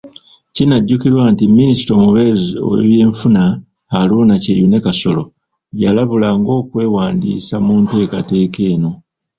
Kinajjukirwa 0.55 1.23
nti 1.33 1.43
Minisita 1.55 1.91
omubeezi 1.95 2.49
ow'ebyenfuna, 2.65 3.41
Haruna 3.93 4.33
Kyeyune 4.43 4.77
Kasolo, 4.85 5.23
yalabula 5.81 6.29
ng'okwewandiisa 6.39 7.55
mu 7.65 7.73
nteekateeka 7.81 8.61
eno. 8.73 8.91